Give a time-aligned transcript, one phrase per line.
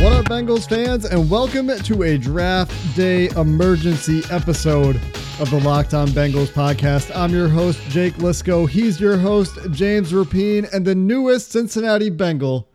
[0.00, 4.94] What up, Bengals fans, and welcome to a draft day emergency episode
[5.40, 7.10] of the Locked On Bengals podcast.
[7.16, 8.68] I'm your host, Jake Liscow.
[8.68, 12.68] He's your host, James Rapien, and the newest Cincinnati Bengal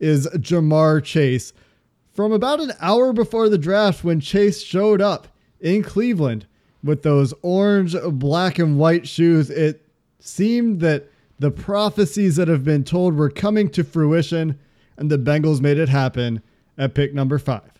[0.00, 1.52] is Ja'Marr Chase.
[2.12, 5.28] From about an hour before the draft, when Chase showed up
[5.60, 6.44] in Cleveland
[6.82, 9.86] with those orange, black, and white shoes, it
[10.18, 11.08] seemed that
[11.38, 14.58] the prophecies that have been told were coming to fruition,
[14.96, 16.42] and the Bengals made it happen
[16.78, 17.70] at pick number five.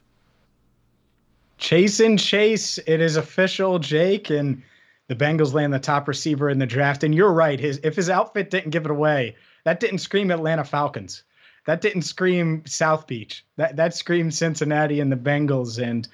[1.59, 4.63] Chase and Chase, it is official, Jake, and
[5.09, 7.05] the Bengals land the top receiver in the draft.
[7.05, 10.65] And you're right, his if his outfit didn't give it away, that didn't scream Atlanta
[10.65, 11.23] Falcons.
[11.67, 13.45] That didn't scream South Beach.
[13.57, 15.83] That that screamed Cincinnati and the Bengals.
[15.83, 16.07] And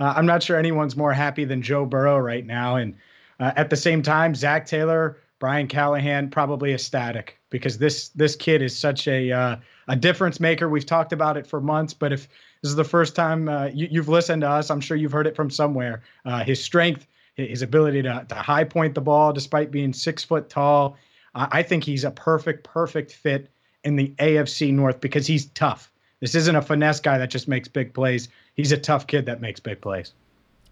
[0.00, 2.76] uh, I'm not sure anyone's more happy than Joe Burrow right now.
[2.76, 2.96] And
[3.40, 8.62] uh, at the same time, Zac Taylor, Brian Callahan, probably ecstatic because this this kid
[8.62, 9.56] is such a uh,
[9.88, 10.68] a difference maker.
[10.68, 12.28] We've talked about it for months, but if
[12.62, 15.26] this is the first time uh, you, have listened to us, I'm sure you've heard
[15.26, 16.02] it from somewhere.
[16.24, 20.48] Uh, his strength, his ability to, to high point the ball despite being six foot
[20.48, 20.96] tall.
[21.34, 23.50] I think he's a perfect, perfect fit
[23.82, 25.90] in the AFC North because he's tough.
[26.20, 28.28] This isn't a finesse guy that just makes big plays.
[28.54, 30.12] He's a tough kid that makes big plays.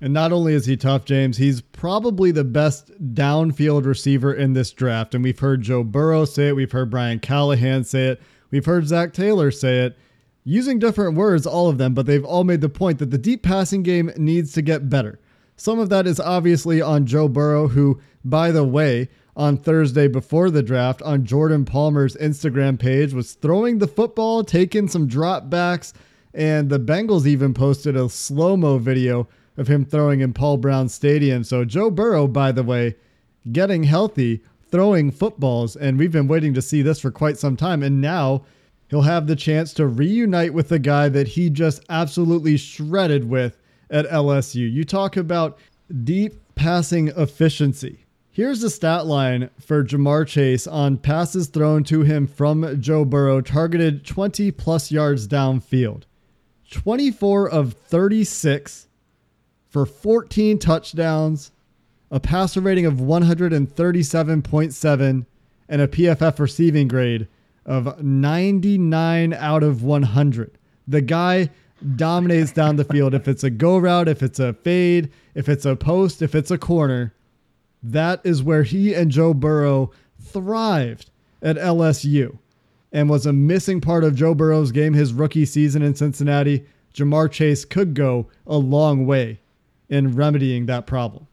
[0.00, 4.72] And not only is he tough, James, he's probably the best downfield receiver in this
[4.72, 5.14] draft.
[5.14, 8.22] And we've heard Joe Burrow say it, we've heard Brian Callahan say it.
[8.52, 9.98] We've heard Zac Taylor say it
[10.44, 13.42] using different words, all of them, but they've all made the point that the deep
[13.42, 15.18] passing game needs to get better.
[15.56, 20.50] Some of that is obviously on Joe Burrow, who, by the way, on Thursday before
[20.50, 25.94] the draft on Jordan Palmer's Instagram page was throwing the football, taking some drop backs,
[26.34, 30.88] and the Bengals even posted a slow mo video of him throwing in Paul Brown
[30.88, 31.44] Stadium.
[31.44, 32.96] So, Joe Burrow, by the way,
[33.50, 37.82] getting healthy throwing footballs, and we've been waiting to see this for quite some time.
[37.84, 38.44] And now
[38.88, 43.58] he'll have the chance to reunite with the guy that he just absolutely shredded with
[43.90, 44.72] at LSU.
[44.72, 45.58] You talk about
[46.02, 48.06] deep passing efficiency.
[48.30, 53.42] Here's the stat line for Ja'Marr Chase on passes thrown to him from Joe Burrow,
[53.42, 56.04] targeted 20 plus yards downfield.
[56.70, 58.88] 24 of 36
[59.68, 61.51] for 14 touchdowns,
[62.12, 65.26] a passer rating of 137.7,
[65.68, 67.26] and a PFF receiving grade
[67.64, 70.58] of 99 out of 100.
[70.86, 71.48] The guy
[71.96, 73.14] dominates down the field.
[73.14, 76.50] If it's a go route, if it's a fade, if it's a post, if it's
[76.50, 77.14] a corner,
[77.82, 79.90] that is where he and Joe Burrow
[80.20, 81.08] thrived
[81.40, 82.36] at LSU
[82.92, 86.66] and was a missing part of Joe Burrow's game his rookie season in Cincinnati.
[86.94, 89.40] Ja'Marr Chase could go a long way
[89.88, 91.26] in remedying that problem.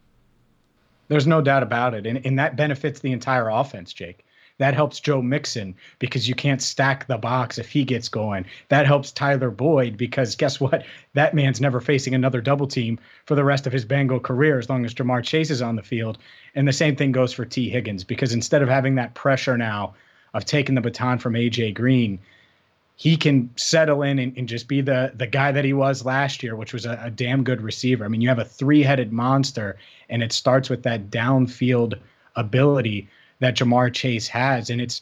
[1.09, 2.07] There's no doubt about it.
[2.07, 4.25] And, and that benefits the entire offense, Jake.
[4.59, 8.45] That helps Joe Mixon because you can't stack the box if he gets going.
[8.67, 10.83] That helps Tyler Boyd because guess what?
[11.13, 14.69] That man's never facing another double team for the rest of his Bengal career as
[14.69, 16.17] long as Ja'Marr Chase is on the field.
[16.55, 19.95] And the same thing goes for Tee Higgins because instead of having that pressure now
[20.33, 22.19] of taking the baton from AJ Green,
[22.99, 26.43] he can settle in and, and, just be the the guy that he was last
[26.43, 28.03] year, which was a, a damn good receiver.
[28.03, 29.77] I mean, you have a three headed monster,
[30.09, 31.97] and it starts with that downfield
[32.35, 33.07] ability
[33.39, 35.01] that Ja'Marr Chase has, and it's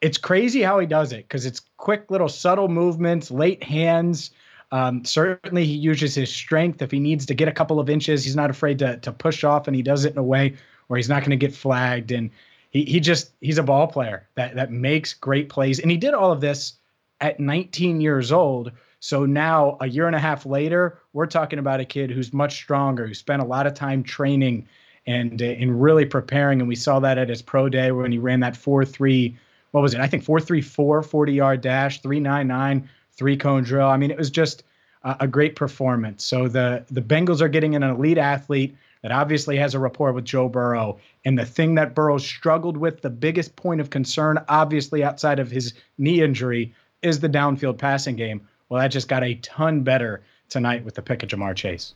[0.00, 4.32] it's crazy how he does it because it's quick little subtle movements, late hands.
[4.72, 8.24] Um, certainly, he uses his strength if he needs to get a couple of inches.
[8.24, 10.56] He's not afraid to to push off, and he does it in a way
[10.88, 12.10] where he's not going to get flagged.
[12.10, 12.28] And
[12.70, 16.12] he he just he's a ball player that that makes great plays, and he did
[16.12, 16.72] all of this
[17.20, 21.80] at 19 years old So now, a year and a half later, we're talking about
[21.80, 24.66] a kid who's much stronger, who spent a lot of time training
[25.06, 26.60] and uh, in really preparing.
[26.60, 29.36] And we saw that at his pro day when he ran that 4 3,
[29.70, 30.00] what was it?
[30.00, 33.88] I think 4 3 4, 40 yard dash, 3 9 9, three cone drill.
[33.88, 34.64] I mean, it was just
[35.02, 36.24] a, a great performance.
[36.24, 40.24] So the, the Bengals are getting an elite athlete that obviously has a rapport with
[40.24, 40.98] Joe Burrow.
[41.24, 45.50] And the thing that Burrow struggled with, the biggest point of concern, obviously outside of
[45.50, 48.46] his knee injury, is the downfield passing game.
[48.68, 51.94] Well, that just got a ton better tonight with the pick of Ja'Marr Chase.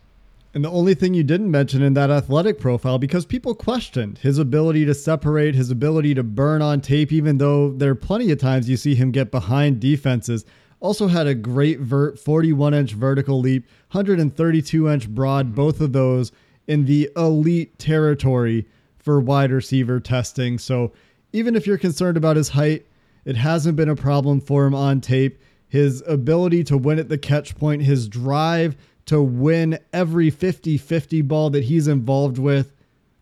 [0.52, 4.37] And the only thing you didn't mention in that athletic profile, because people questioned his
[4.37, 8.38] ability to separate, his ability to burn on tape, even though there are plenty of
[8.38, 10.44] times you see him get behind defenses.
[10.81, 16.32] Also had a great vert, 41 inch vertical leap, 132 inch broad, both of those
[16.67, 18.67] in the elite territory
[18.99, 20.58] for wide receiver testing.
[20.58, 20.93] So
[21.32, 22.87] even if you're concerned about his height,
[23.25, 25.40] it hasn't been a problem for him on tape.
[25.69, 28.76] His ability to win at the catch point, his drive
[29.06, 32.72] to win every 50 50 ball that he's involved with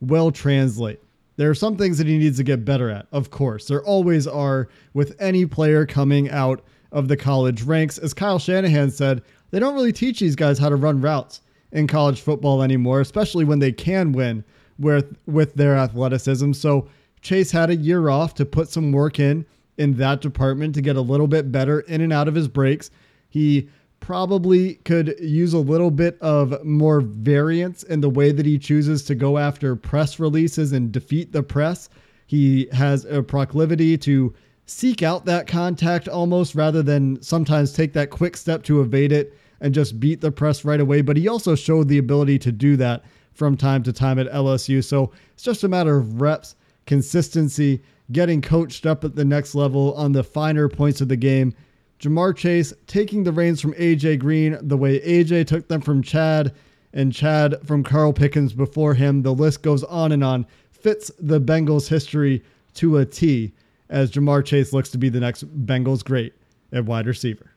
[0.01, 1.01] will translate.
[1.37, 3.69] There are some things that he needs to get better at, of course.
[3.69, 7.97] There always are with any player coming out of the college ranks.
[7.97, 11.41] As Kyle Shanahan said, they don't really teach these guys how to run routes
[11.73, 14.45] in college football anymore, especially when they can win
[14.79, 16.53] with with their athleticism.
[16.53, 16.89] So
[17.21, 19.45] Chase had a year off to put some work in
[19.79, 22.91] in that department to get a little bit better in and out of his breaks.
[23.29, 23.69] He
[24.01, 29.03] probably could use a little bit of more variance in the way that he chooses
[29.05, 31.89] to go after press releases and defeat the press.
[32.27, 34.35] He has a proclivity to
[34.67, 39.37] seek out that contact almost rather than sometimes take that quick step to evade it
[39.61, 41.01] and just beat the press right away.
[41.01, 44.85] But he also showed the ability to do that from time to time at LSU.
[44.85, 46.55] So it's just a matter of reps,
[46.89, 47.81] consistency,
[48.11, 51.55] getting coached up at the next level on the finer points of the game.
[52.01, 56.53] Ja'Marr Chase taking the reins from AJ Green the way AJ took them from Chad
[56.93, 59.23] and Chad from Carl Pickens before him.
[59.23, 60.47] The list goes on and on.
[60.71, 62.43] Fits the Bengals history
[62.75, 63.53] to a T
[63.91, 66.35] as Ja'Marr Chase looks to be the next Bengals great
[66.73, 67.51] at wide receiver.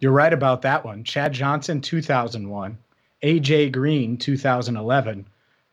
[0.00, 1.02] You're right about that one.
[1.04, 2.76] Chad Johnson, 2001.
[3.22, 5.26] AJ Green, 2011.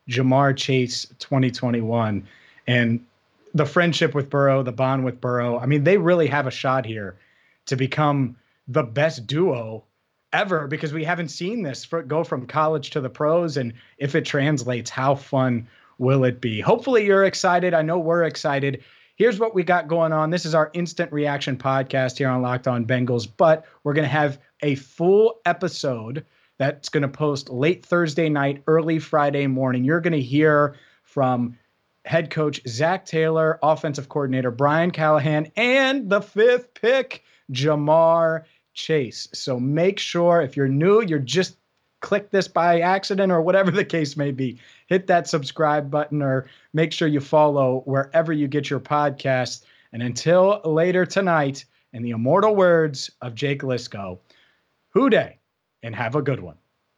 [0.10, 2.26] Ja'Marr Chase, 2021.
[2.68, 3.06] And
[3.54, 5.58] the friendship with Burrow, the bond with Burrow.
[5.58, 7.16] I mean, they really have a shot here
[7.68, 8.36] to become
[8.68, 9.84] the best duo
[10.34, 13.56] ever because we haven't seen this for, go from college to the pros.
[13.56, 15.68] And if it translates, how fun
[15.98, 16.60] will it be?
[16.60, 17.74] Hopefully, you're excited.
[17.74, 18.84] I know we're excited.
[19.16, 20.30] Here's what we got going on.
[20.30, 24.10] This is our instant reaction podcast here on Locked On Bengals, but we're going to
[24.10, 26.26] have a full episode
[26.58, 29.86] that's going to post late Thursday night, early Friday morning.
[29.86, 31.58] You're going to hear from
[32.06, 38.44] head coach Zac Taylor, offensive coordinator Brian Callahan, and the fifth pick, Ja'Marr
[38.74, 39.28] Chase.
[39.34, 41.58] So make sure if you're new, you're just
[42.02, 46.48] click this by accident or whatever the case may be, hit that subscribe button or
[46.74, 49.64] make sure you follow wherever you get your podcast.
[49.92, 54.20] And until later tonight, in the immortal words of Jake Liscow,
[54.90, 55.40] Who Dey
[55.82, 56.58] and have a good one.